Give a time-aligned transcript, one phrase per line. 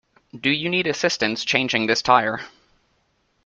[0.35, 2.39] Do you need assistance changing this tire?